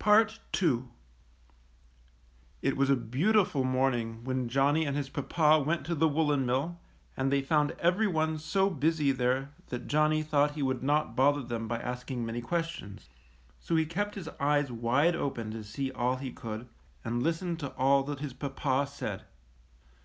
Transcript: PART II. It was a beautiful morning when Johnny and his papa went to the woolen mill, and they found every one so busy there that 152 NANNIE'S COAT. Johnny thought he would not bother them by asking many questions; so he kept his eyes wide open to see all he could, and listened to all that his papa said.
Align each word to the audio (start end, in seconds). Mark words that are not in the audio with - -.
PART 0.00 0.40
II. 0.60 0.86
It 2.62 2.76
was 2.76 2.90
a 2.90 2.96
beautiful 2.96 3.62
morning 3.62 4.24
when 4.24 4.48
Johnny 4.48 4.84
and 4.84 4.96
his 4.96 5.08
papa 5.08 5.62
went 5.64 5.86
to 5.86 5.94
the 5.94 6.08
woolen 6.08 6.44
mill, 6.44 6.80
and 7.16 7.30
they 7.30 7.42
found 7.42 7.76
every 7.78 8.08
one 8.08 8.38
so 8.38 8.70
busy 8.70 9.12
there 9.12 9.52
that 9.68 9.82
152 9.82 9.86
NANNIE'S 9.86 9.86
COAT. 9.86 9.86
Johnny 9.86 10.22
thought 10.48 10.54
he 10.56 10.62
would 10.64 10.82
not 10.82 11.14
bother 11.14 11.42
them 11.44 11.68
by 11.68 11.78
asking 11.78 12.26
many 12.26 12.40
questions; 12.40 13.08
so 13.60 13.76
he 13.76 13.86
kept 13.86 14.16
his 14.16 14.26
eyes 14.40 14.72
wide 14.72 15.14
open 15.14 15.52
to 15.52 15.62
see 15.62 15.92
all 15.92 16.16
he 16.16 16.32
could, 16.32 16.68
and 17.04 17.22
listened 17.22 17.60
to 17.60 17.68
all 17.76 18.02
that 18.02 18.18
his 18.18 18.32
papa 18.32 18.84
said. 18.84 19.26